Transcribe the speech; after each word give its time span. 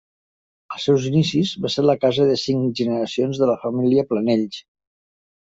Als 0.75 0.85
seus 0.87 1.03
inicis 1.09 1.51
va 1.65 1.71
ser 1.73 1.85
la 1.89 1.95
casa 2.05 2.27
de 2.31 2.39
cinc 2.45 2.73
generacions 2.81 3.43
de 3.43 3.51
la 3.53 3.59
família 3.67 4.07
Planells. 4.15 4.59